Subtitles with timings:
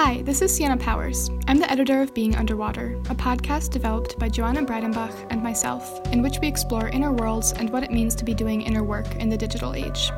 [0.00, 1.28] Hi, this is Sienna Powers.
[1.48, 6.22] I'm the editor of Being Underwater, a podcast developed by Joanna Breidenbach and myself, in
[6.22, 9.28] which we explore inner worlds and what it means to be doing inner work in
[9.28, 10.12] the digital age.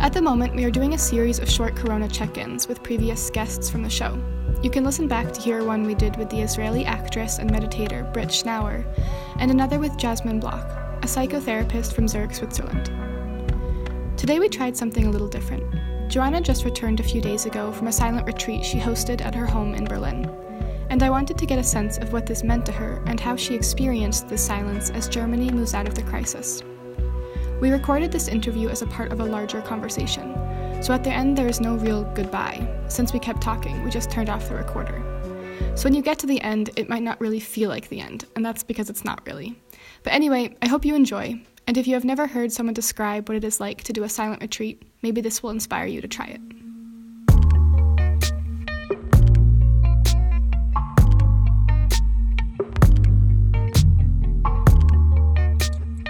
[0.00, 3.30] At the moment, we are doing a series of short Corona check ins with previous
[3.30, 4.20] guests from the show.
[4.64, 8.12] You can listen back to hear one we did with the Israeli actress and meditator
[8.12, 8.84] Brit Schnauer,
[9.38, 10.68] and another with Jasmine Bloch,
[11.04, 12.90] a psychotherapist from Zurich, Switzerland.
[14.18, 15.62] Today we tried something a little different.
[16.08, 19.44] Joanna just returned a few days ago from a silent retreat she hosted at her
[19.46, 20.30] home in Berlin,
[20.88, 23.34] and I wanted to get a sense of what this meant to her and how
[23.34, 26.62] she experienced this silence as Germany moves out of the crisis.
[27.60, 30.32] We recorded this interview as a part of a larger conversation,
[30.80, 32.68] so at the end there is no real goodbye.
[32.86, 35.02] Since we kept talking, we just turned off the recorder.
[35.74, 38.26] So when you get to the end, it might not really feel like the end,
[38.36, 39.58] and that's because it's not really.
[40.04, 43.36] But anyway, I hope you enjoy, and if you have never heard someone describe what
[43.36, 46.26] it is like to do a silent retreat, maybe this will inspire you to try
[46.26, 46.40] it.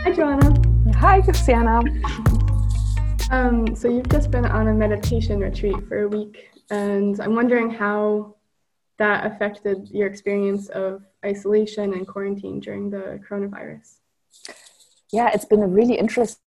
[0.03, 0.63] Hi, Joanna.
[0.99, 1.81] Hi, Christiana.
[3.31, 7.71] Um, so you've just been on a meditation retreat for a week, and I'm wondering
[7.71, 8.37] how
[8.99, 13.97] that affected your experience of isolation and quarantine during the coronavirus
[15.17, 16.43] yeah, it's been a really interesting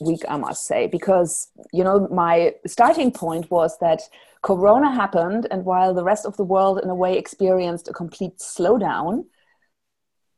[0.00, 4.02] week, I must say, because, you know, my starting point was that
[4.42, 8.38] Corona happened, and while the rest of the world, in a way, experienced a complete
[8.38, 9.24] slowdown,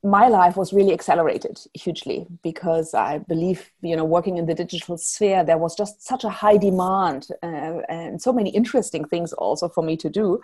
[0.02, 4.98] my life was really accelerated hugely because I believe, you know, working in the digital
[4.98, 9.66] sphere, there was just such a high demand uh, and so many interesting things also
[9.68, 10.40] for me to do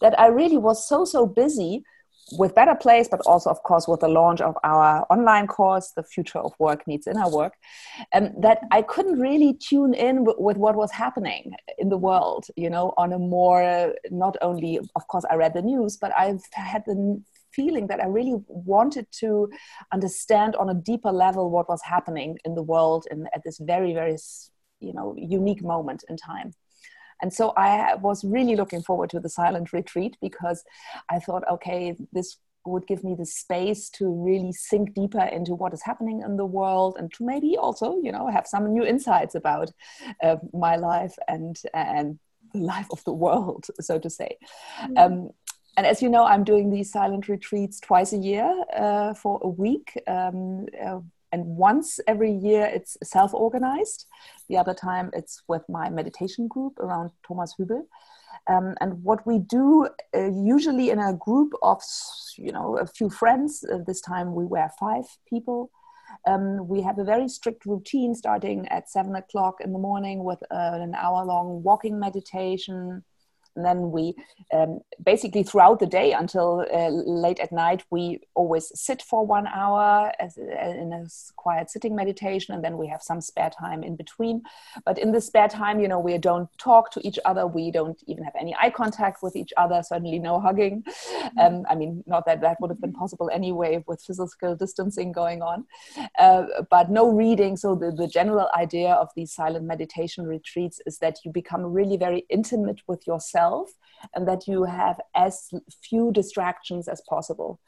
[0.00, 1.84] that I really was so, so busy
[2.32, 6.02] with Better Place, but also, of course, with the launch of our online course, The
[6.02, 7.54] Future of Work Needs Inner Work,
[8.12, 12.46] um, that I couldn't really tune in w- with what was happening in the world,
[12.56, 16.42] you know, on a more, not only, of course, I read the news, but I've
[16.52, 19.48] had the feeling that I really wanted to
[19.92, 23.94] understand on a deeper level what was happening in the world and at this very,
[23.94, 24.16] very,
[24.80, 26.52] you know, unique moment in time.
[27.24, 30.62] And so I was really looking forward to the silent retreat because
[31.08, 32.36] I thought, okay, this
[32.66, 36.44] would give me the space to really sink deeper into what is happening in the
[36.44, 39.70] world and to maybe also, you know, have some new insights about
[40.22, 42.18] uh, my life and and
[42.52, 44.36] the life of the world, so to say.
[44.82, 44.98] Mm-hmm.
[44.98, 45.30] Um,
[45.78, 49.48] and as you know, I'm doing these silent retreats twice a year uh, for a
[49.48, 49.98] week.
[50.06, 51.00] Um, uh,
[51.34, 54.06] and once every year it's self-organized
[54.48, 57.82] the other time it's with my meditation group around thomas Hübl.
[58.52, 61.80] Um, and what we do uh, usually in a group of
[62.46, 65.70] you know a few friends uh, this time we were five people.
[66.30, 70.42] Um, we have a very strict routine starting at seven o'clock in the morning with
[70.50, 73.02] uh, an hour long walking meditation
[73.56, 74.14] and then we
[74.52, 79.46] um, basically throughout the day until uh, late at night we always sit for one
[79.46, 81.06] hour as, uh, in a
[81.36, 84.42] quiet sitting meditation and then we have some spare time in between.
[84.84, 87.46] But in the spare time you know we don't talk to each other.
[87.46, 90.82] We don't even have any eye contact with each other certainly no hugging.
[90.84, 91.38] Mm-hmm.
[91.38, 95.42] um, i mean not that that would have been possible anyway with physical distancing going
[95.42, 95.66] on.
[96.18, 97.56] Uh, but no reading.
[97.56, 101.96] So the, the general idea of these silent meditation retreats is that you become really
[101.96, 103.70] very intimate with yourself yourself
[104.14, 105.50] and that you have as
[105.82, 107.60] few distractions as possible.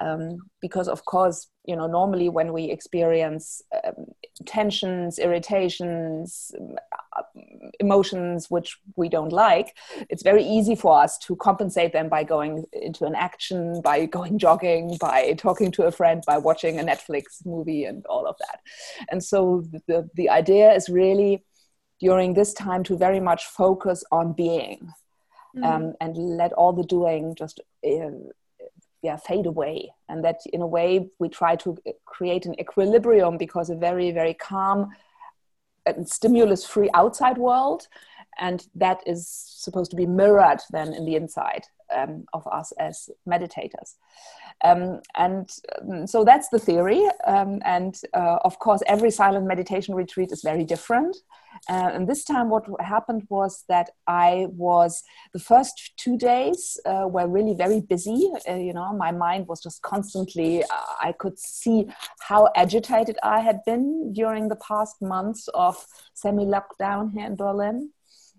[0.00, 4.06] Um, because of course you know normally when we experience um,
[4.44, 6.50] tensions irritations
[7.16, 7.22] uh,
[7.78, 9.68] emotions which we don't like
[10.10, 14.36] it's very easy for us to compensate them by going into an action by going
[14.36, 18.58] jogging by talking to a friend by watching a netflix movie and all of that.
[19.12, 21.44] And so the, the idea is really
[22.00, 24.90] during this time to very much focus on being
[25.54, 25.64] mm-hmm.
[25.64, 28.10] um, and let all the doing just uh,
[29.02, 31.76] yeah fade away and that in a way we try to
[32.06, 34.90] create an equilibrium because a very very calm
[35.86, 37.86] and stimulus free outside world
[38.38, 41.64] and that is supposed to be mirrored then in the inside
[41.94, 43.94] um, of us as meditators
[44.64, 45.50] um, and
[45.80, 50.42] um, so that's the theory um, and uh, of course every silent meditation retreat is
[50.42, 51.16] very different
[51.68, 55.02] uh, and this time, what happened was that I was
[55.32, 58.30] the first two days uh, were really very busy.
[58.48, 60.62] Uh, you know, my mind was just constantly.
[60.62, 60.66] Uh,
[61.02, 61.86] I could see
[62.20, 67.90] how agitated I had been during the past months of semi-lockdown here in Berlin.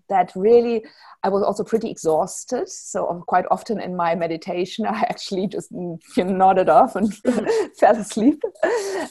[0.08, 0.84] That really
[1.26, 2.68] I was also pretty exhausted.
[2.68, 7.10] So quite often in my meditation, I actually just mm, you know, nodded off and
[7.24, 7.66] mm-hmm.
[7.80, 8.40] fell asleep.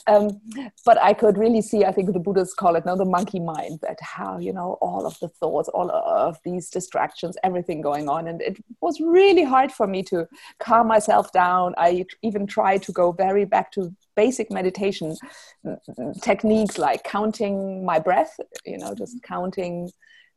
[0.07, 0.39] Um,
[0.86, 3.80] but I could really see, I think the Buddhists call it now the monkey mind,
[3.81, 8.30] that how, you know, all of the thoughts, all of these distractions, everything going on.
[8.30, 10.25] And it was really hard for me to
[10.59, 11.74] calm myself down.
[11.77, 15.18] I even tried to go very back to basic meditation
[15.65, 19.91] mm, mm, techniques like counting my breath, you know, just counting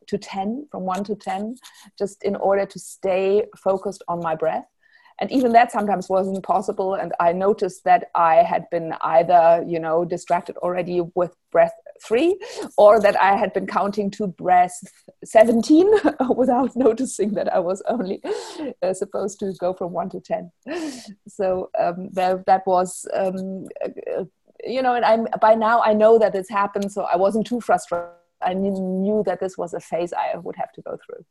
[0.08, 1.56] to 10 from 1 to 10
[1.98, 4.66] just in order to stay focused on my breath.
[5.20, 9.80] And even that sometimes wasn't possible and i noticed that i had been either you
[9.80, 11.72] know distracted already with breath
[12.04, 12.38] 3
[12.76, 14.78] or that i had been counting to breath
[15.24, 15.90] 17
[16.36, 18.22] without noticing that i was only
[18.82, 20.52] uh, supposed to go from 1 to 10
[21.26, 24.24] so um, that, that was um, uh,
[24.64, 27.60] you know and i'm by now i know that this happened so i wasn't too
[27.60, 28.08] frustrated
[28.42, 31.24] I knew that this was a phase I would have to go through.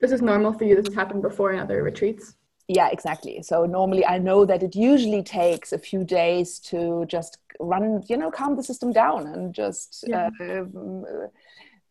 [0.00, 0.74] This is normal for you.
[0.74, 2.34] This has happened before in other retreats.
[2.68, 3.42] Yeah, exactly.
[3.42, 8.16] So normally I know that it usually takes a few days to just run, you
[8.16, 10.30] know, calm the system down and just yeah.
[10.40, 10.64] uh,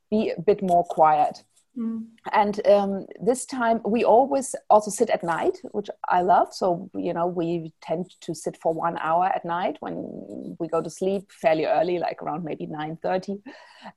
[0.10, 1.44] be a bit more quiet.
[1.78, 2.08] Mm.
[2.34, 6.54] And um, this time we always also sit at night, which I love.
[6.54, 10.82] So, you know, we tend to sit for one hour at night when we go
[10.82, 13.42] to sleep fairly early, like around maybe 9.30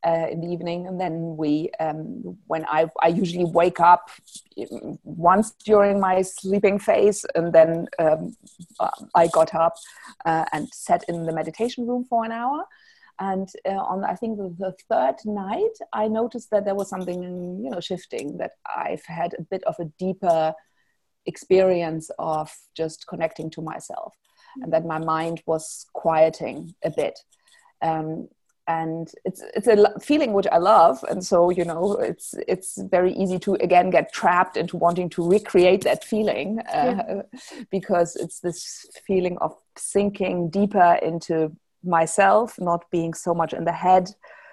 [0.07, 0.87] uh, in the evening.
[0.87, 4.09] And then we, um, when I, I usually wake up
[5.03, 8.37] once during my sleeping phase and then um,
[9.17, 9.75] I got up
[10.25, 12.65] uh, and sat in the meditation room for an hour
[13.21, 17.23] and uh, on i think the, the, third night i noticed that there was something
[17.63, 20.53] you know shifting that i've had a bit of a deeper
[21.27, 24.15] experience of just connecting to myself
[24.63, 27.19] and that my mind was quieting a bit
[27.83, 28.29] um,
[28.67, 33.13] and it's it's a feeling which I love, and so you know it's it's very
[33.13, 37.63] easy to again get trapped into wanting to recreate that feeling uh, yeah.
[37.71, 41.55] because it's this feeling of sinking deeper into
[41.87, 44.11] myself, not being so much in the head,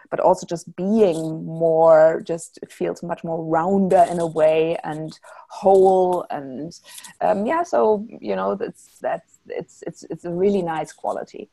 [0.09, 5.17] but also just being more, just it feels much more rounder in a way and
[5.49, 6.25] whole.
[6.29, 6.77] And
[7.21, 11.49] um, yeah, so, you know, that's, that's, it's, it's, it's a really nice quality.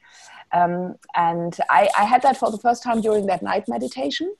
[0.52, 4.34] Um, and I, I had that for the first time during that night meditation.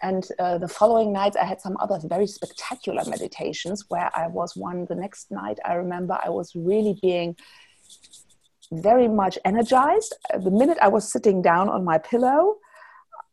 [0.00, 4.56] And uh, the following nights, I had some other very spectacular meditations where I was
[4.56, 5.58] one the next night.
[5.64, 7.36] I remember I was really being
[8.72, 10.14] very much energized.
[10.42, 12.56] The minute I was sitting down on my pillow,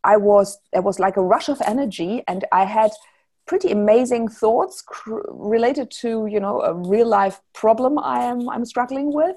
[0.03, 2.91] I was there was like a rush of energy, and I had
[3.47, 8.65] pretty amazing thoughts cr- related to you know a real life problem I am I'm
[8.65, 9.35] struggling with,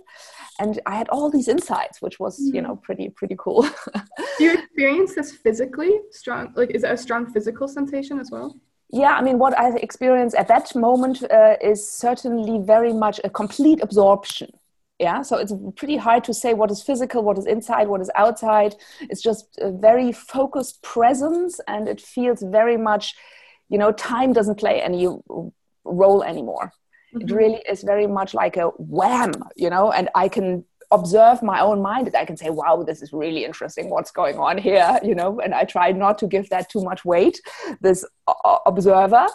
[0.61, 2.55] and I had all these insights, which was mm.
[2.55, 3.63] you know pretty pretty cool.
[4.39, 6.53] Do you experience this physically strong?
[6.55, 8.57] Like, is it a strong physical sensation as well?
[8.91, 13.29] Yeah, I mean, what I experienced at that moment uh, is certainly very much a
[13.29, 14.51] complete absorption
[14.99, 18.11] yeah so it's pretty hard to say what is physical what is inside what is
[18.15, 23.15] outside it's just a very focused presence and it feels very much
[23.69, 25.09] you know time doesn't play any
[25.85, 26.73] role anymore
[27.15, 27.21] mm-hmm.
[27.21, 31.61] it really is very much like a wham you know and i can observe my
[31.61, 35.15] own mind i can say wow this is really interesting what's going on here you
[35.15, 37.39] know and i try not to give that too much weight
[37.83, 38.07] this
[38.65, 39.27] observer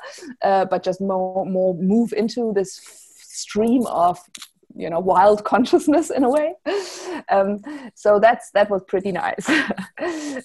[0.42, 2.82] uh, but just more more move into this
[3.20, 4.20] stream of
[4.76, 6.54] you know wild consciousness in a way.
[7.30, 7.60] Um,
[7.96, 9.50] so that's that was pretty nice.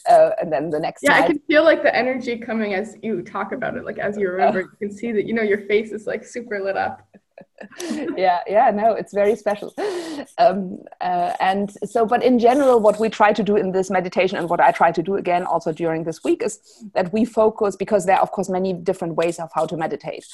[0.08, 3.22] Uh, and then the next yeah i can feel like the energy coming as you
[3.22, 5.90] talk about it like as you remember you can see that you know your face
[5.90, 7.08] is like super lit up
[8.16, 9.74] yeah yeah no it's very special.
[10.38, 14.36] Um, uh, and so but in general what we try to do in this meditation
[14.38, 16.60] and what i try to do again also during this week is
[16.94, 20.24] that we focus because there are of course many different ways of how to meditate.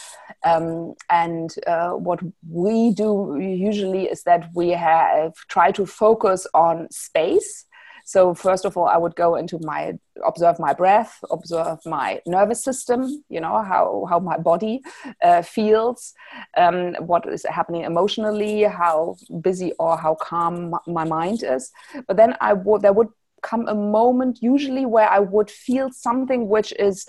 [0.45, 6.89] Um, and uh, what we do usually is that we have try to focus on
[6.91, 7.67] space
[8.05, 9.95] so first of all, I would go into my
[10.27, 13.25] observe my breath, observe my nervous system.
[13.31, 14.83] You know how how my body
[15.23, 16.13] uh, feels,
[16.57, 21.73] um, what is happening emotionally, how busy or how calm my mind is.
[22.07, 23.09] But then I would there would
[23.43, 27.07] come a moment usually where I would feel something which is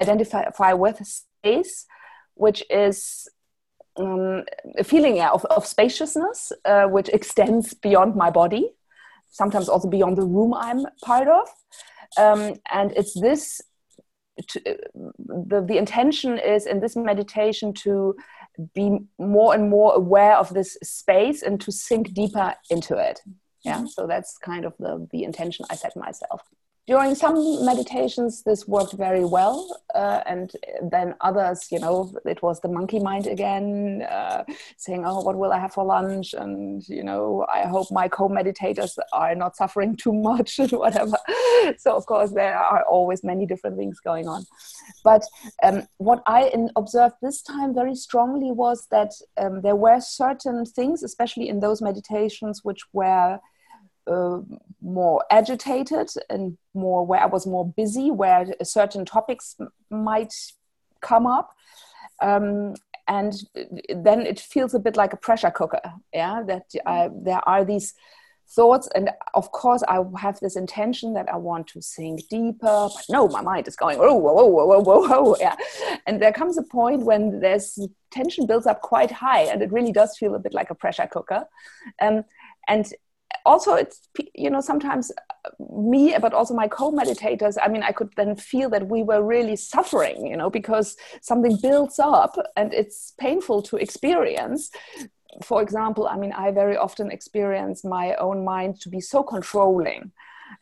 [0.00, 1.86] identify with space,
[2.34, 3.28] which is
[3.96, 4.44] um,
[4.78, 8.74] a feeling of, of spaciousness, uh, which extends beyond my body
[9.34, 11.48] sometimes also beyond the room I'm part of.
[12.16, 13.60] Um, and it's this,
[14.48, 14.60] to,
[15.18, 18.14] the, the intention is in this meditation to
[18.74, 23.20] be more and more aware of this space and to sink deeper into it.
[23.64, 26.42] Yeah, so that's kind of the, the intention I set myself.
[26.86, 30.52] During some meditations this worked very well uh, and
[30.90, 34.44] then others you know it was the monkey mind again uh,
[34.76, 36.34] saying oh what will i have for lunch?
[36.34, 41.16] And you know i hope my co-meditators are not suffering too much and whatever.
[41.78, 44.44] So of course there are always many different things going on.
[45.02, 45.22] But
[45.62, 51.02] um, what i observed this time very strongly was that um, there were certain things
[51.02, 53.40] especially in those meditations which were
[54.06, 54.38] uh,
[54.80, 59.56] more agitated and more where I was more busy, where certain topics
[59.90, 60.34] might
[61.00, 61.54] come up.
[62.22, 62.74] Um,
[63.06, 63.34] and
[63.94, 65.80] then it feels a bit like a pressure cooker,
[66.12, 67.94] yeah, that I, there are these
[68.48, 68.88] thoughts.
[68.94, 73.26] And of course i have this intention that i want to think deeper but no
[73.26, 75.56] my mind is going whoa whoa whoa whoa whoa whoa yeah.
[76.06, 77.78] And there comes a point when there's
[78.10, 81.08] tension builds up quite high and it really does feel a bit like a pressure
[81.10, 81.44] cooker.
[82.00, 82.24] Um,
[82.68, 82.86] and
[83.44, 85.10] also it's you know sometimes
[85.44, 89.22] uh, me but also my co-meditators i mean i could then feel that we were
[89.22, 94.70] really suffering you know because something builds up and it's painful to experience.
[95.42, 100.12] For example i mean i very often experience my own mind to be so controlling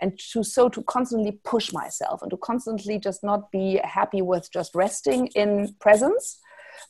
[0.00, 4.50] and to so to constantly push myself and to constantly just not be happy with
[4.50, 6.38] just resting in presence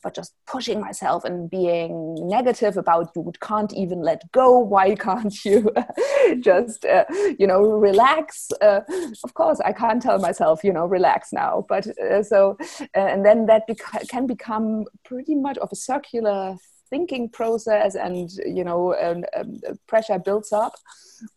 [0.01, 4.57] but just pushing myself and being negative about you can't even let go.
[4.57, 5.71] Why can't you?
[6.39, 7.05] Just uh,
[7.37, 8.49] you know relax.
[8.61, 8.81] Uh,
[9.23, 13.25] of course i can't tell myself you know relax now but uh, so uh, and
[13.25, 16.55] then that beca- can become pretty much of a circular
[16.89, 20.73] thinking process and you know and, um, pressure builds up.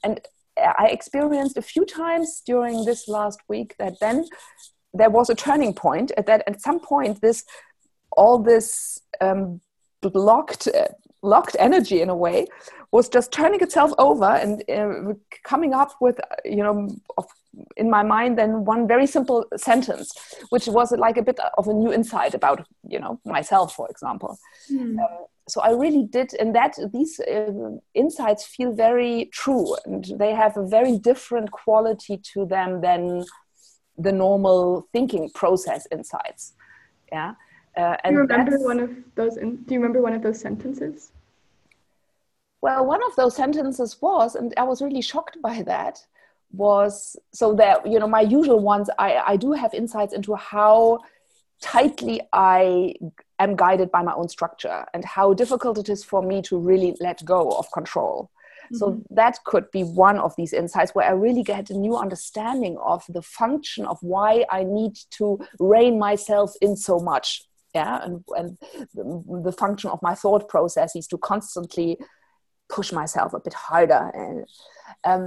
[0.04, 0.20] And
[0.82, 4.24] i experienced a few times during this last week that then
[4.94, 7.44] there was a turning point at that at some point this
[8.16, 9.60] all this um,
[10.02, 10.68] locked
[11.22, 12.46] locked energy in a way
[12.92, 15.12] was just turning itself over and uh,
[15.44, 17.26] coming up with you know of,
[17.76, 20.12] in my mind then one very simple sentence
[20.50, 24.38] which was like a bit of a new insight about you know myself for example.
[24.70, 24.98] Mm.
[24.98, 30.32] um, so i really did and that these uh, insights feel very true and they
[30.34, 33.24] have a very different quality to them than
[33.98, 36.52] the normal thinking process insights.
[37.10, 37.32] Yeah
[37.76, 39.36] uh, do you remember one of those?
[39.36, 41.12] In, do you remember one of those sentences?
[42.62, 46.04] Well, one of those sentences was, and I was really shocked by that.
[46.52, 48.88] Was so that you know my usual ones.
[48.98, 51.00] I I do have insights into how
[51.60, 52.94] tightly I
[53.38, 56.96] am guided by my own structure and how difficult it is for me to really
[57.00, 58.30] let go of control.
[58.66, 58.76] Mm-hmm.
[58.76, 62.78] So that could be one of these insights where I really get a new understanding
[62.78, 67.42] of the function of why I need to rein myself in so much
[67.76, 68.58] yeah and, and
[69.44, 71.90] the function of my thought process is to constantly
[72.68, 74.44] push myself a bit harder and
[75.04, 75.22] um,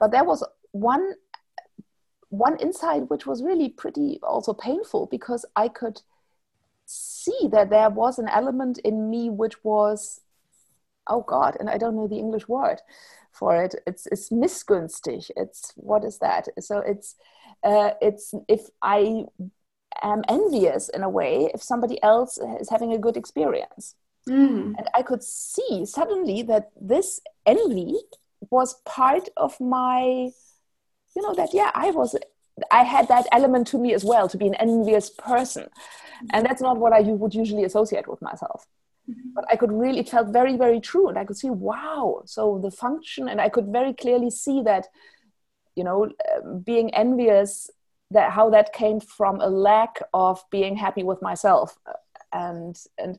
[0.00, 0.40] but there was
[0.72, 1.04] one
[2.28, 6.00] one insight which was really pretty also painful because i could
[6.86, 10.20] see that there was an element in me which was
[11.06, 12.80] oh god and i don't know the english word
[13.34, 13.74] for it.
[13.86, 16.48] It's it's missgünstig it's what is that?
[16.60, 17.16] So it's
[17.62, 19.24] uh, it's if i
[20.02, 23.94] am envious in a way if somebody else is having a good experience.
[24.28, 24.74] Mm.
[24.78, 27.94] And I could see suddenly that this envy
[28.50, 30.30] was part of my,
[31.16, 32.16] you know, that, yeah, I was,
[32.70, 35.68] I had that element to me as well, to be an envious person.
[36.32, 38.66] And that's not what I would usually associate with myself.
[39.10, 39.30] Mm-hmm.
[39.34, 41.08] But I could really, it felt very, very true.
[41.08, 42.22] And I could see, wow.
[42.24, 44.86] So the function, and I could very clearly see that,
[45.76, 47.70] you know, uh, being envious
[48.14, 51.78] that how that came from a lack of being happy with myself.
[52.32, 53.18] And and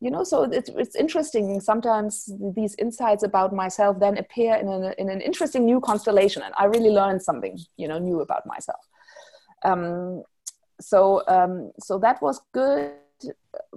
[0.00, 1.60] you know so it's, it's interesting.
[1.60, 6.54] Sometimes these insights about myself then appear in an, in an interesting new constellation and
[6.58, 8.80] i really learned something you know new about myself.
[9.64, 10.22] Um,
[10.80, 12.92] so um, so that was good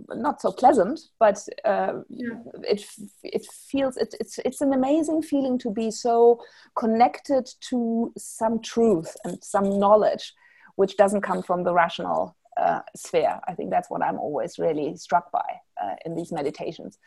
[0.09, 2.35] not so pleasant but uh, yeah.
[2.63, 2.85] it
[3.23, 6.39] it feels it, it's it's an amazing feeling to be so
[6.77, 10.33] connected to some truth and some knowledge
[10.75, 13.39] which doesn't come from the rational uh, sphere.
[13.47, 16.97] I think that's what I'm always really struck by uh, in these meditations.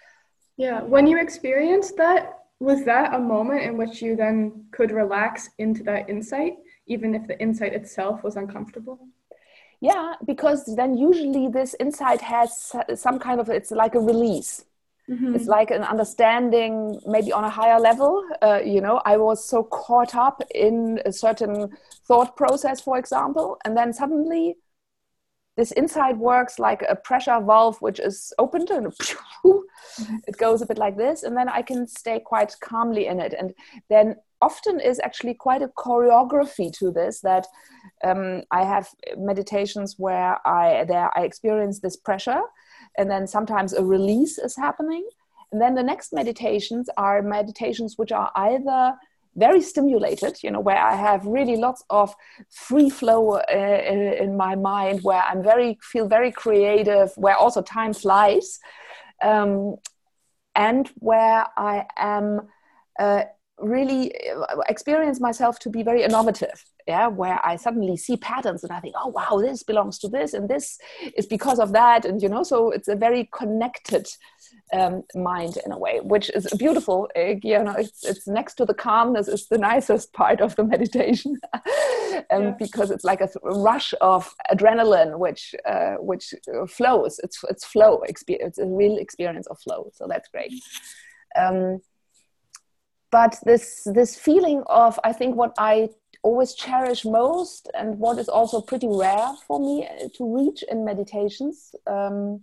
[0.57, 5.51] Yeah, when you experienced that, was that a moment in which you then could relax
[5.59, 6.55] into that insight,
[6.87, 8.99] even if the insight itself was uncomfortable?
[9.81, 14.65] Yeah, because then usually this insight has some kind of it's like a release.
[15.09, 15.35] Mm-hmm.
[15.35, 18.25] It's like an understanding, maybe on a higher level.
[18.41, 23.59] Uh, you know, I was so caught up in a certain thought process, for example,
[23.65, 24.57] and then suddenly
[25.57, 28.93] this inside works like a pressure valve which is opened and
[30.27, 33.35] it goes a bit like this and then i can stay quite calmly in it
[33.39, 33.55] and
[33.89, 37.47] then often is actually quite a choreography to this that
[38.03, 42.43] um, i have meditations where i there i experience this pressure
[42.99, 45.07] and then sometimes a release is happening.
[45.53, 48.95] And then the next meditations are meditations which are either
[49.37, 52.15] very stimulated you know where i have really lots of
[52.51, 57.61] free flow uh, in, in, my mind where i'm very feel very creative where also
[57.61, 58.61] time flies
[59.23, 59.77] um,
[60.55, 62.43] and where i am
[63.01, 63.23] uh,
[63.59, 68.73] really uh, experience myself to be very innovative yeah where i suddenly see patterns and
[68.73, 70.79] i think oh wow this belongs to this and this
[71.17, 72.05] is because of that.
[72.05, 74.07] And you know so it's a very connected
[74.73, 77.09] um, mind in a way which is beautiful.
[77.17, 80.65] Uh, you know it's, it's next to the calmness is the nicest part of the
[80.65, 81.39] meditation.
[82.31, 82.51] Um, yeah.
[82.61, 86.33] because it's like a rush of adrenaline which uh, which
[86.69, 87.19] flows.
[87.25, 89.91] It's it's flow experience it's a real experience of flow.
[89.95, 90.53] So that's great.
[91.37, 91.81] Um,
[93.11, 95.89] but this this feeling of i think what i
[96.25, 101.75] always cherish most and what is also pretty rare for me to reach in meditations.
[101.87, 102.41] Um,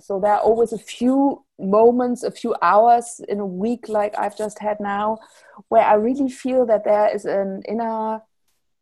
[0.00, 4.36] so there are always a few moments, a few hours in a week, like I've
[4.36, 5.18] just had now,
[5.68, 8.22] where I really feel that there is an inner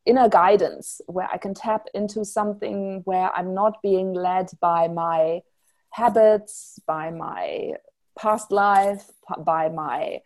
[0.04, 5.42] inner guidance where I can tap into something where I'm not being led by my
[5.90, 7.74] habits, by my
[8.18, 9.10] past life,
[9.44, 10.20] by my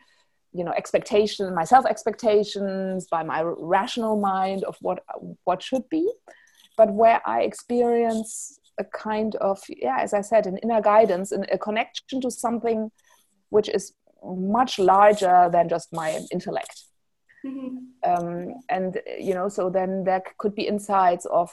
[0.56, 5.02] you know expectations my self expectations by my rational mind of what
[5.44, 6.10] what should be
[6.76, 11.46] but where i experience a kind of yeah as i said an inner guidance and
[11.50, 12.90] a connection to something
[13.50, 13.92] which is
[14.24, 16.82] much larger than just my intellect
[17.44, 17.76] mm-hmm.
[18.10, 21.50] um, and you know so then there could be insights of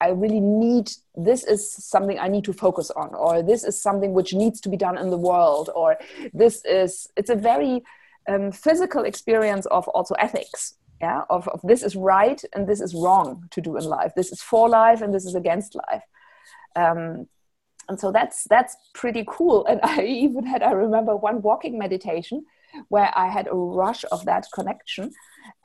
[0.00, 4.12] i really need this is something i need to focus on or this is something
[4.12, 5.96] which needs to be done in the world or
[6.32, 7.82] this is it's a very
[8.28, 12.94] um, physical experience of also ethics yeah of, of this is right and this is
[12.94, 14.12] wrong to do in life.
[14.14, 16.04] This is for life and this is against life.
[16.76, 17.26] Um,
[17.88, 19.66] and so that's that's pretty cool.
[19.66, 22.44] And i even had i remember one walking meditation
[22.88, 25.10] where i had a rush of that connection.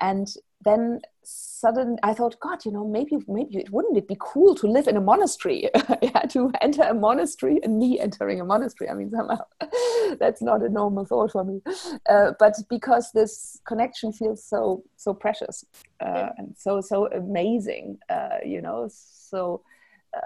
[0.02, 0.28] And
[0.64, 4.68] then sudden i thought god you know maybe maybe it wouldn't it be cool to
[4.68, 5.70] live in a monastery?
[6.02, 8.90] Yeah to enter a monastery and me entering a monastery.
[8.90, 9.44] I mean somehow
[10.20, 11.62] that's not a normal thought for me.
[12.10, 15.66] Uh, but because this connection feels so so precious
[16.00, 19.62] uh, and so so amazing uh, you know so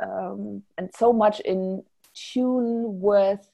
[0.01, 3.47] um, and so much in tune with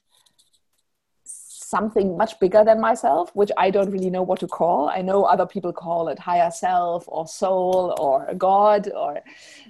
[1.68, 4.88] something much bigger than myself, which I don't really know what to call.
[4.88, 9.20] I know other people call it higher self or soul or God or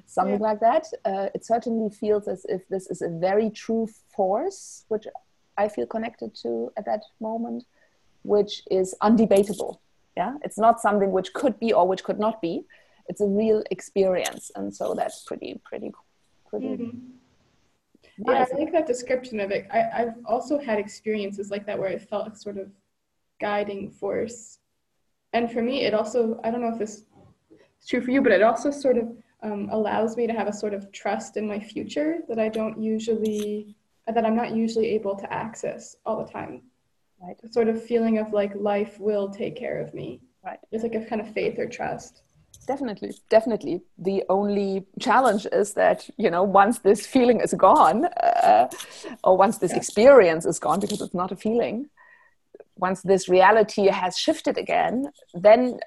[0.07, 0.49] something yeah.
[0.49, 0.85] like that.
[1.05, 5.07] Uh, it certainly feels as if this is a very true force, which
[5.57, 7.65] I feel connected to at that moment,
[8.23, 9.79] which is undebatable.
[10.17, 12.65] Yeah, it's not something which could be or which could not be.
[13.09, 15.91] It's a real experience, and so that's pretty, pretty,
[16.49, 16.67] pretty.
[16.67, 17.18] Mm-hmm
[18.27, 19.67] yeah, I like that description of it.
[19.73, 22.71] I, I've also had experiences like that where I felt a sort of
[23.41, 24.59] guiding force.
[25.33, 27.05] And for me, it also, I don't know if this
[27.81, 30.53] is true for you, but it also sort of um, allows me to have a
[30.53, 33.77] sort of trust in my future that I don't usually,
[34.07, 36.63] that I'm not usually able to access all the time.
[37.23, 37.37] Right.
[37.45, 40.21] A sort of feeling of like life will take care of me.
[40.45, 40.59] Right.
[40.73, 42.23] It's like a kind of faith or trust
[42.69, 48.69] definitely definitely the only challenge is that you know once this feeling is gone uh,
[49.25, 51.77] or once this experience is gone because it's not a feeling
[52.77, 54.95] once this reality has shifted again
[55.47, 55.81] then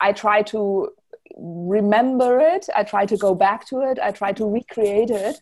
[0.00, 0.88] i try to
[1.36, 5.36] remember it i try to go back to it i try to recreate it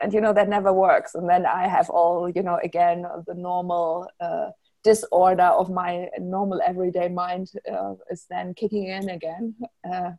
[0.00, 1.14] and you know that never works.
[1.14, 4.50] And then i have all you know again the normal uh,
[4.82, 9.54] disorder of my normal everyday mind uh, is then kicking in again.
[9.90, 10.12] Uh,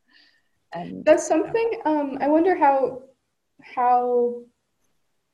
[0.74, 1.82] and that's something.
[1.86, 3.04] Um, I wonder how
[3.62, 4.42] how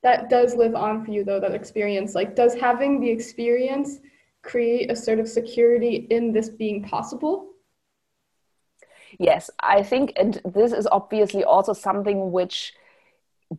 [0.04, 1.40] that does live on for you though.
[1.40, 4.00] That experience, like, does having the experience
[4.42, 7.50] create a sort of security in this being possible?
[9.20, 12.74] Yes, I think, and this is obviously also something which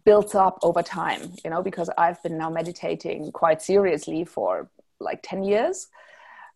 [0.05, 4.69] builds up over time you know because i've been now meditating quite seriously for
[5.01, 5.89] like 10 years.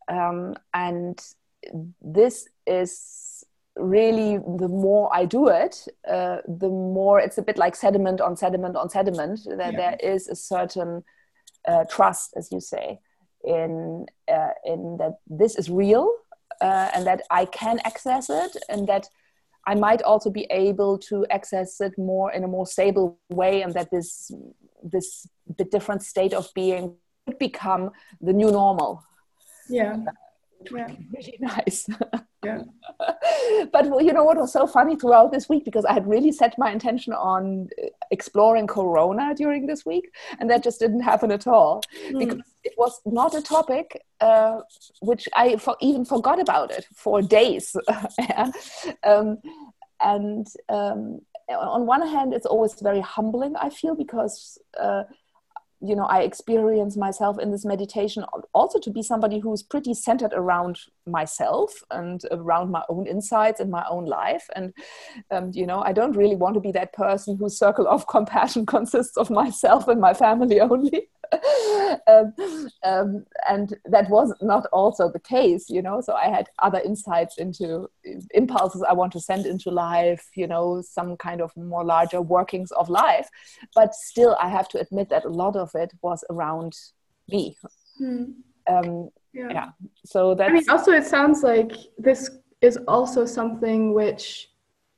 [0.08, 1.18] Um, and
[2.00, 3.44] this is
[3.76, 8.36] really the more I do it, uh, the more it's a bit like sediment on
[8.36, 9.78] sediment on sediment, that yeah.
[9.78, 11.04] there is a certain
[11.66, 13.00] uh, trust, as you say,
[13.44, 16.12] in, uh, in that this is real
[16.60, 19.08] uh, and that I can access it and that
[19.66, 23.72] I might also be able to access it more in a more stable way, and
[23.74, 24.30] that this
[24.82, 25.26] this
[25.56, 29.04] the different state of being would become the new normal.
[29.68, 29.96] Yeah,
[30.70, 30.86] yeah.
[31.12, 31.88] really nice.
[32.44, 32.62] Yeah.
[33.72, 36.58] but you know what was so funny throughout this week because I had really set
[36.58, 37.68] my intention on
[38.10, 42.18] exploring Corona during this week, and that just didn't happen at all mm.
[42.18, 44.60] because it was not a topic uh,
[45.00, 47.76] which I for, even forgot about it for days.
[49.04, 49.38] um,
[50.00, 53.54] and um, on one hand, it's always very humbling.
[53.56, 54.58] I feel because.
[54.78, 55.04] Uh,
[55.84, 60.32] you know i experience myself in this meditation also to be somebody who's pretty centered
[60.32, 64.48] around myself and around my own insights and my own life.
[64.54, 64.72] And
[65.30, 68.64] um, you know i don't really want to be that person whose circle of compassion
[68.66, 71.08] consists of myself and my family only
[72.06, 72.34] um,
[72.82, 77.38] um, and that was not also the case you know so i had other insights
[77.38, 77.88] into
[78.34, 82.70] impulses i want to send into life you know some kind of more larger workings
[82.72, 83.28] of life
[83.74, 86.76] but still i have to admit that a lot of it was around
[87.28, 87.56] me
[87.98, 88.24] hmm.
[88.68, 89.48] um, yeah.
[89.50, 89.68] yeah
[90.04, 94.50] so that i mean also it sounds like this is also something which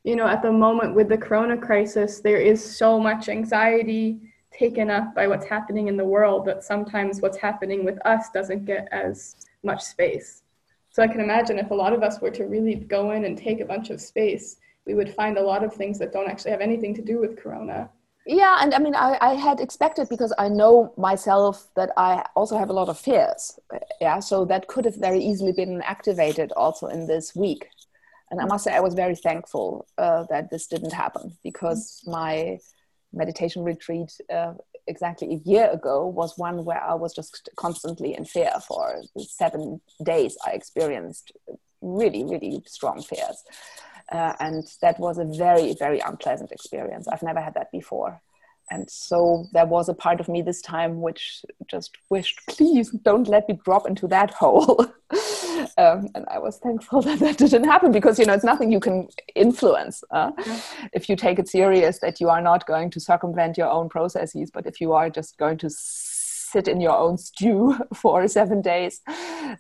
[0.03, 4.21] you know at the moment with the corona crisis there is so much anxiety
[4.59, 8.65] taken up by what's happening in the world that sometimes what's happening with us doesn't
[8.65, 10.43] get as much space.
[10.91, 13.37] So I can imagine if a lot of us were to really go in and
[13.37, 16.53] take a bunch of space, we would find a lot of things that don't actually
[16.53, 17.91] have anything to do with corona.
[18.27, 22.57] Yeah, and I mean, I, I had expected because I know myself that I also
[22.57, 23.59] have a lot of fears.
[24.01, 27.69] Yeah, so that could have very easily been activated also in this week.
[28.31, 32.59] And I must say, I was very thankful uh, that this didn't happen because my
[33.15, 34.55] meditation retreat uh,
[34.87, 39.81] exactly a year ago was one where I was just constantly in fear for seven
[40.03, 40.37] days.
[40.47, 41.33] I experienced
[41.81, 43.43] really, really strong fears.
[44.13, 47.09] Uh, and that was a very, very unpleasant experience.
[47.09, 48.21] I've never had that before.
[48.71, 53.29] And so there was a part of me this time which just wished, please don't
[53.29, 54.87] let me drop into that hole.
[55.79, 58.81] um, and I was thankful that that didn't happen because you know it's nothing you
[58.81, 60.03] can influence.
[60.11, 60.33] Uh?
[60.47, 60.61] Yeah.
[60.93, 64.51] If you take it serious that you are not going to circumvent your own processes,
[64.53, 69.01] but if you are just going to sit in your own stew for seven days,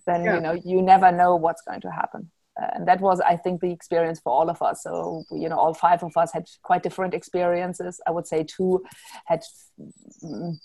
[0.06, 0.34] then yeah.
[0.34, 2.30] you know you never know what's going to happen.
[2.60, 4.82] Uh, and that was i think the experience for all of us.
[4.82, 8.00] So you know all five of us had quite different experiences.
[8.06, 8.84] I would say two
[9.26, 9.42] had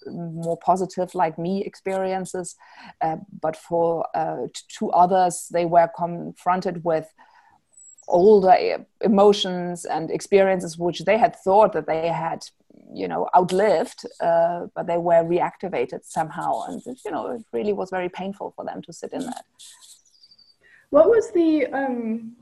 [0.06, 2.56] more positive like me experiences.
[3.02, 7.08] Uh, but for uh, two others they were confronted with
[8.08, 8.56] older
[9.02, 12.44] emotions and experiences which they had thought that they had
[12.92, 16.62] you know outlived uh, but they were reactivated somehow.
[16.68, 19.46] And you know it really was very painful for them to sit in that
[20.90, 22.36] what was the um,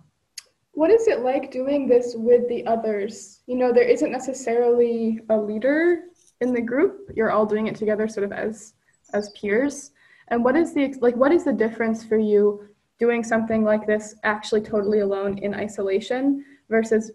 [0.71, 3.41] what is it like doing this with the others?
[3.47, 6.03] You know, there isn't necessarily a leader
[6.41, 7.11] in the group.
[7.15, 8.73] You're all doing it together, sort of as
[9.13, 9.91] as peers.
[10.29, 11.15] And what is the like?
[11.15, 12.67] What is the difference for you
[12.99, 17.11] doing something like this actually totally alone in isolation versus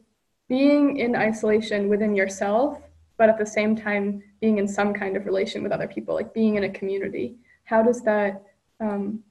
[0.48, 2.80] being in isolation within yourself,
[3.16, 6.34] but at the same time being in some kind of relation with other people, like
[6.34, 7.36] being in a community?
[7.64, 8.42] How does that
[8.80, 9.22] um,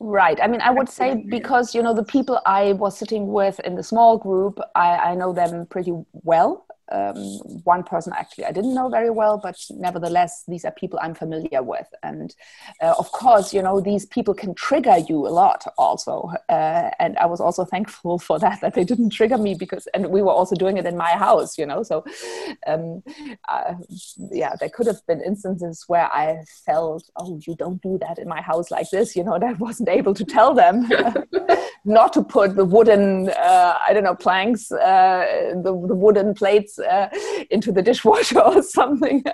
[0.00, 0.38] Right.
[0.40, 3.74] I mean, I would say because, you know, the people I was sitting with in
[3.74, 7.16] the small group, I, I know them pretty well um,
[7.64, 11.62] one person actually I didn't know very well, but nevertheless, these are people I'm familiar
[11.62, 11.86] with.
[12.02, 12.34] And
[12.80, 16.32] uh, of course, you know, these people can trigger you a lot also.
[16.48, 20.08] Uh, and I was also thankful for that, that they didn't trigger me because, and
[20.08, 21.82] we were also doing it in my house, you know.
[21.82, 22.04] So,
[22.66, 23.02] um,
[23.48, 23.74] uh,
[24.30, 28.28] yeah, there could have been instances where I felt, oh, you don't do that in
[28.28, 30.88] my house like this, you know, that I wasn't able to tell them.
[31.88, 36.78] not to put the wooden, uh, I don't know, planks, uh, the, the, wooden plates
[36.78, 37.08] uh,
[37.50, 39.24] into the dishwasher or something.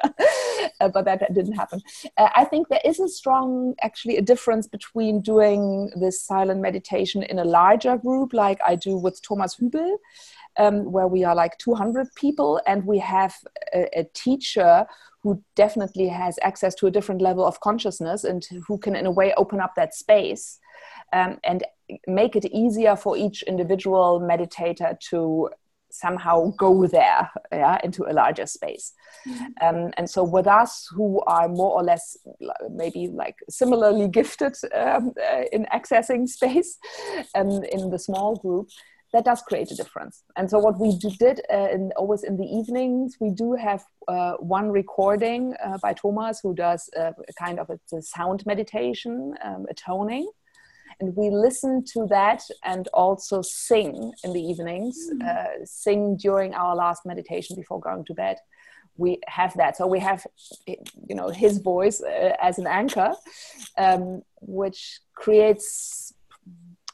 [0.81, 1.81] Uh, but that, didn't happen.
[2.17, 7.23] Uh, I think there is a strong, actually, a difference between doing this silent meditation
[7.25, 9.97] in a larger group, like I do with Thomas Hübl.
[10.57, 13.35] Um, where we are like 200 people and we have
[13.75, 14.87] a, a teacher
[15.21, 19.11] who definitely has access to a different level of consciousness and who can in a
[19.11, 20.61] way open up that space
[21.13, 21.65] um, and
[22.07, 25.51] make it easier for each individual meditator to
[25.91, 28.93] somehow go there yeah, into a larger space.
[29.29, 29.45] Mm-hmm.
[29.63, 32.17] um, and so with us who are more or less
[32.71, 36.79] maybe like similarly gifted um, uh, in accessing space
[37.35, 38.69] um, in the small group
[39.15, 40.25] that does create a difference.
[40.37, 44.33] And so what we did uh, in, always in the evenings we do have uh,
[44.41, 49.35] one recording uh, by thomas who does uh, a kind of a, a sound meditation
[49.43, 50.29] um, a toning
[51.01, 55.23] and we listen to that and also sing in the evenings mm.
[55.27, 58.37] uh, sing during our last meditation before going to bed
[58.97, 60.27] we have that so we have
[60.67, 63.13] you know his voice uh, as an anchor
[63.79, 66.13] um, which creates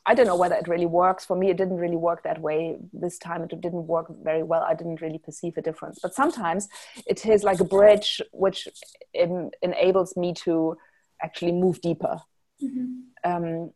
[0.07, 1.25] I don't know whether it really works.
[1.25, 3.43] For me, it didn't really work that way this time.
[3.43, 4.63] It didn't work very well.
[4.63, 5.99] I didn't really perceive a difference.
[6.03, 6.69] But sometimes
[7.07, 8.67] it is like a bridge which
[9.13, 10.77] enables me to
[11.23, 12.19] actually move deeper.
[12.63, 13.01] Mm-hmm.
[13.23, 13.73] Um,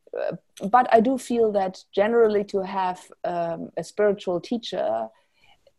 [0.70, 5.08] but I do feel that generally to have um, a spiritual teacher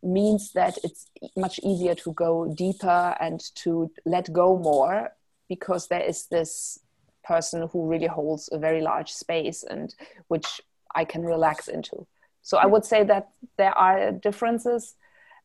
[0.02, 5.10] means that it's much easier to go deeper and to let go more
[5.48, 6.78] because there is this
[7.24, 9.94] person who really holds a very large space and
[10.28, 10.60] which
[10.94, 12.06] I can relax into.
[12.42, 14.94] So I would say that there are differences.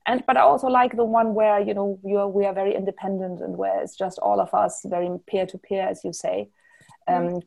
[0.06, 3.42] And but I also like the one where you know are, we are very independent
[3.42, 6.50] and where it's just all of us very peer to peer, as you say,
[7.08, 7.40] um,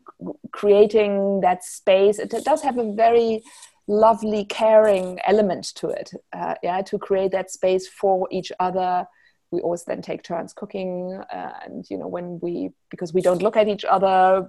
[0.53, 2.19] creating that space.
[2.19, 3.43] It, it, does have a very
[3.87, 6.11] lovely, caring element to it.
[6.33, 9.07] Uh, yeah, to create that space for each other
[9.55, 13.43] we always then take turns cooking uh, and you know when we because we don't
[13.43, 14.47] look at each other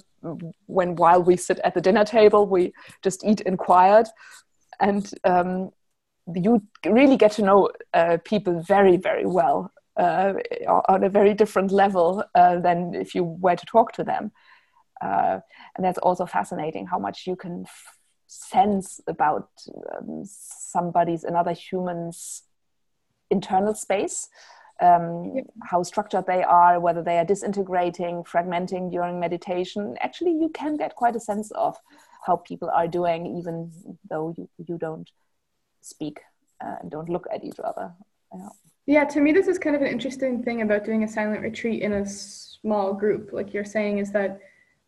[0.66, 4.10] when while we sit at the dinner table we just eat in quiet
[4.80, 5.70] and um,
[6.34, 10.34] you really get to know uh, people very very well uh,
[10.90, 14.32] on a very different level uh, than if you were to talk to them
[15.06, 15.40] uh,
[15.76, 19.50] and that's also fascinating how much you can f- sense about
[19.94, 22.44] um, somebody's another human's
[23.30, 24.30] internal space
[24.82, 29.96] um, how structured they are, whether they are disintegrating, fragmenting during meditation.
[30.02, 31.78] Actually, you can get quite a sense of
[32.26, 33.72] how people are doing, even
[34.10, 35.10] though you, you don't
[35.82, 36.20] speak
[36.64, 37.94] uh, and don't look at each other.
[38.34, 38.50] Yeah.
[38.86, 41.82] yeah, to me, this is kind of an interesting thing about doing a silent retreat
[41.82, 44.40] in a small group, like you're saying, is that.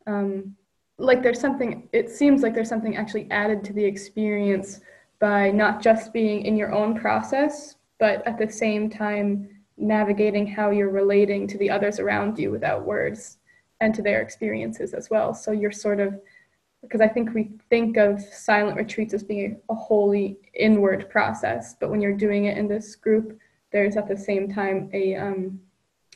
[0.07, 0.55] Um,
[0.97, 4.79] like there's something it seems like there's something actually added to the experience
[5.19, 10.71] by not just being in your own process but at the same time navigating how
[10.71, 13.37] you're relating to the others around you without words
[13.79, 15.33] and to their experiences as well.
[15.33, 16.19] So you're sort of,
[16.81, 21.89] because I think we think of silent retreats as being a wholly inward process, but
[21.89, 23.37] when you're doing it in this group,
[23.71, 25.59] there's at the same time a, um,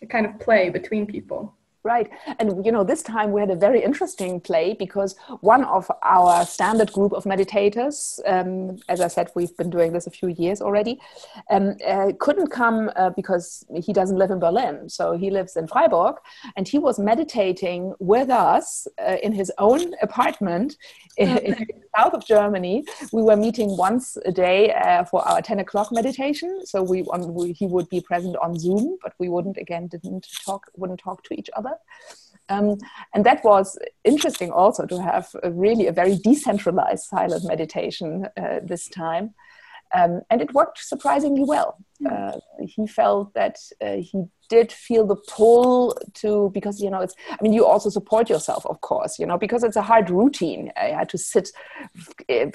[0.01, 1.55] a kind of play between people.
[1.83, 2.11] Right.
[2.37, 6.45] And, you know, this time we had a very interesting play because one of our
[6.45, 10.61] standard group of meditators, um, as I said, we've been doing this a few years
[10.61, 10.99] already,
[11.49, 14.89] um, uh, couldn't come uh, because he doesn't live in Berlin.
[14.89, 16.17] So he lives in Freiburg
[16.55, 20.77] and he was meditating with us uh, in his own apartment
[21.17, 21.67] in, in, the
[21.97, 22.85] south of Germany.
[23.11, 26.65] We were meeting once a day uh, for our 10 o'clock meditation.
[26.65, 30.27] So we, on, we, he would be present on Zoom, but we wouldn't, again, didn't
[30.45, 31.70] talk, wouldn't talk to each other.
[32.49, 32.77] Um,
[33.13, 38.59] and that was interesting also to have a really a very decentralized silent meditation uh,
[38.61, 39.33] this time.
[39.93, 41.77] Um, and it worked surprisingly well.
[41.99, 42.07] Hmm.
[42.07, 47.15] Uh, he felt that uh, he did feel the pull to because you know it's
[47.29, 50.63] i mean you also support yourself of course you know because it's a hard routine.
[50.75, 51.47] I had to sit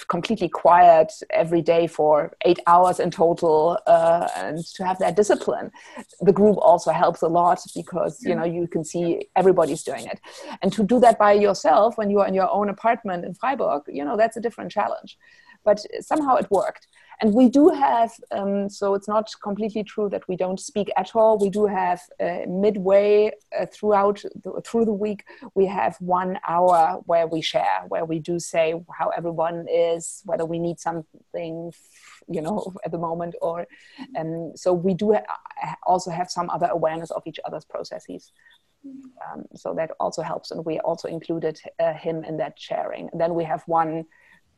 [0.08, 1.10] completely quiet
[1.42, 5.70] every day for eight hours in total uh, and to have that discipline.
[6.20, 9.06] The group also helps a lot because you know you can see
[9.40, 10.20] everybody's doing it.
[10.60, 13.82] And to do that by yourself when you are in your own apartment in freiburg
[13.98, 15.16] you know that's a different challenge.
[15.64, 16.86] But somehow it worked
[17.20, 21.14] and we do have um, so it's not completely true that we don't speak at
[21.14, 21.38] all.
[21.38, 25.24] We do have uh, midway uh, throughout the, through the week
[25.54, 30.44] we have one hour where we share where we do say how everyone is whether
[30.44, 31.72] we need something
[32.28, 33.66] you know at the moment or
[34.18, 38.32] um, so we do ha- also have some other awareness of each other's processes.
[38.84, 43.08] Um, so that also helps and we also included uh, him in that sharing.
[43.10, 44.04] And then we have one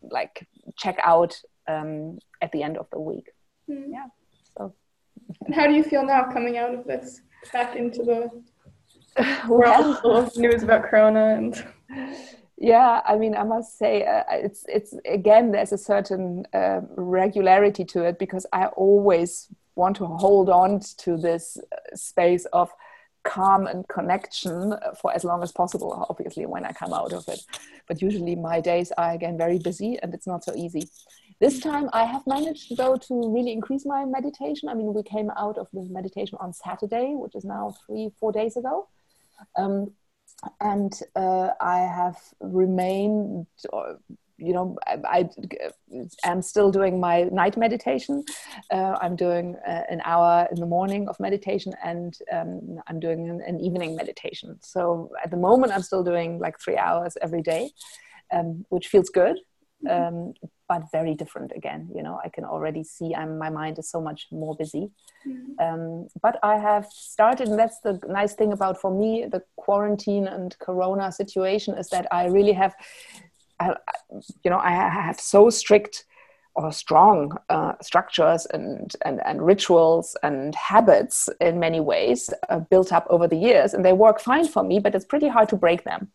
[0.02, 3.30] like check out um, at the end of the week.
[3.70, 3.86] Mm.
[3.90, 4.06] Yeah.
[4.56, 4.74] So.
[5.46, 7.20] And how do you feel now coming out of this
[7.52, 8.30] back into the
[9.48, 11.64] world full of news about Corona and?
[12.60, 17.84] Yeah, I mean, I must say, uh, it's it's again, there's a certain uh, regularity
[17.84, 22.68] to it because I always want to hold on to this uh, space of
[23.24, 27.40] calm and connection for as long as possible obviously when i come out of it
[27.86, 30.88] but usually my days are again very busy and it's not so easy
[31.40, 34.68] this time I have managed though to really increase my meditation.
[34.68, 38.32] I mean, we came out of the meditation on Saturday, which is now three, four
[38.32, 38.88] days ago.
[39.56, 39.92] Um,
[40.60, 43.94] and uh, I have remained, uh,
[44.36, 45.28] you know, I,
[46.24, 48.24] I, am still doing my night meditation.
[48.70, 53.28] Uh, I'm doing uh, an hour in the morning of meditation and um, I'm doing
[53.28, 54.58] an, an, evening meditation.
[54.62, 57.70] So at the moment, I'm still doing like three hours every day
[58.32, 59.38] um, which feels good.
[59.86, 60.16] Mm-hmm.
[60.16, 60.34] Um,
[60.68, 61.88] but very different again.
[61.94, 64.90] You know, I can already see I'm, my mind is so much more busy.
[65.26, 65.64] Mm-hmm.
[65.64, 70.26] Um, but I have started, and that's the nice thing about for me the quarantine
[70.26, 72.74] and Corona situation is that I really have,
[73.60, 73.76] I,
[74.44, 76.04] you know, I have so strict
[76.54, 82.92] or strong uh, structures and, and, and rituals and habits in many ways uh, built
[82.92, 84.80] up over the years, and they work fine for me.
[84.80, 86.10] But it's pretty hard to break them.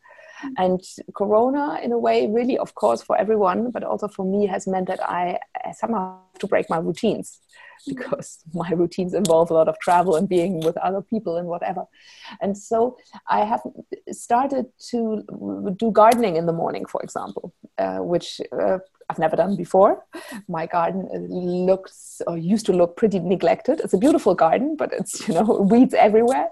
[0.57, 0.81] And
[1.15, 4.87] Corona, in a way, really, of course, for everyone, but also for me, has meant
[4.87, 5.39] that I
[5.73, 7.39] somehow have to break my routines
[7.87, 11.83] because my routines involve a lot of travel and being with other people and whatever.
[12.41, 13.61] And so I have
[14.11, 15.23] started to
[15.77, 20.03] do gardening in the morning, for example, uh, which uh, I've never done before.
[20.47, 23.79] My garden looks or used to look pretty neglected.
[23.83, 26.47] It's a beautiful garden, but it's you know weeds everywhere.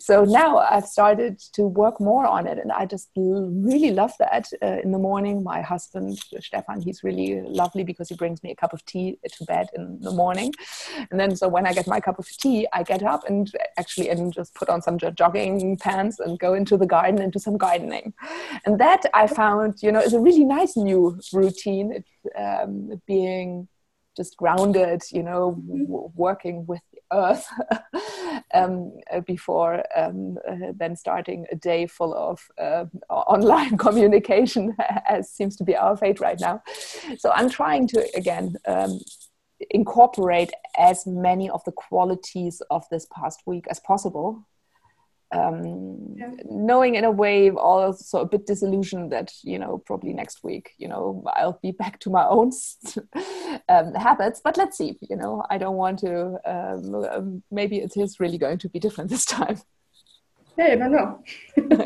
[0.00, 4.48] So now I've started to work more on it, and I just really love that.
[4.62, 8.56] Uh, in the morning, my husband Stefan, he's really lovely because he brings me a
[8.56, 10.52] cup of tea to bed in the morning,
[11.10, 14.08] and then so when I get my cup of tea, I get up and actually
[14.08, 17.56] and just put on some jogging pants and go into the garden and do some
[17.56, 18.14] gardening,
[18.64, 21.92] and that I found you know is a really nice new routine.
[21.92, 23.68] It um, being
[24.16, 27.46] just grounded, you know, w- working with the earth
[28.54, 28.92] um,
[29.26, 34.76] before um, uh, then starting a day full of uh, online communication,
[35.08, 36.62] as seems to be our fate right now.
[37.18, 39.00] So I'm trying to again um,
[39.70, 44.46] incorporate as many of the qualities of this past week as possible.
[45.34, 46.28] Um, yeah.
[46.44, 50.88] knowing in a way also a bit disillusioned that you know probably next week you
[50.88, 52.50] know I'll be back to my own
[53.70, 54.42] um, habits.
[54.44, 58.36] But let's see you know I don't want to um, um maybe it is really
[58.36, 59.58] going to be different this time.
[60.54, 61.22] Hey I don't know.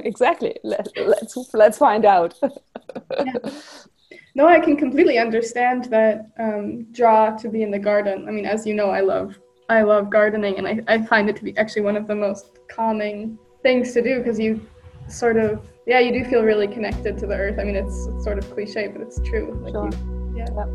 [0.03, 0.57] Exactly.
[0.65, 2.35] Let, let's let's find out.
[2.43, 3.33] Yeah.
[4.37, 8.46] no I can completely understand that um, draw to be in the garden I mean
[8.46, 11.57] as you know I love I love gardening, and I, I find it to be
[11.59, 14.64] actually one of the most calming things to do because you
[15.09, 17.59] sort of yeah you do feel really connected to the earth.
[17.59, 19.59] I mean it's, it's sort of cliche, but it's true.
[19.62, 19.90] Like sure.
[19.90, 20.66] you, yeah.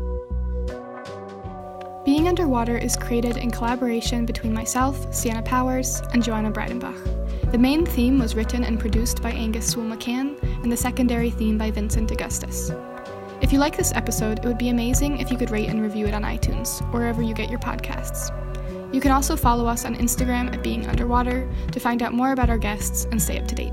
[2.04, 7.52] Being Underwater is created in collaboration between myself, Sienna Powers, and Joana Breidenbach.
[7.52, 11.56] The main theme was written and produced by Angus Sewell McCann, and the secondary theme
[11.56, 12.72] by Vincent Augustus.
[13.42, 16.06] If you like this episode, it would be amazing if you could rate and review
[16.06, 18.30] it on iTunes, wherever you get your podcasts.
[18.94, 22.50] You can also follow us on Instagram at Being Underwater to find out more about
[22.50, 23.72] our guests and stay up to date.